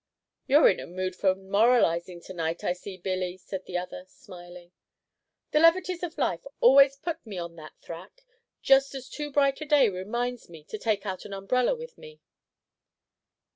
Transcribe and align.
"You 0.47 0.57
're 0.61 0.69
in 0.69 0.79
a 0.79 0.87
mood 0.87 1.15
for 1.15 1.35
moralizing 1.35 2.21
to 2.21 2.33
night, 2.33 2.63
I 2.63 2.73
see, 2.73 2.97
Billy," 2.97 3.37
said 3.37 3.65
the 3.67 3.77
other, 3.77 4.05
smiling. 4.07 4.71
"The 5.51 5.59
levities 5.59 6.01
of 6.01 6.17
life 6.17 6.41
always 6.59 6.95
puts 6.97 7.23
me 7.27 7.37
on 7.37 7.55
that 7.57 7.77
thrack, 7.83 8.23
just 8.63 8.95
as 8.95 9.07
too 9.07 9.29
bright 9.31 9.61
a 9.61 9.65
day 9.65 9.89
reminds 9.89 10.49
me 10.49 10.63
to 10.69 10.79
take 10.79 11.05
out 11.05 11.23
an 11.25 11.33
umbrella 11.33 11.75
with 11.75 11.99
me." 11.99 12.19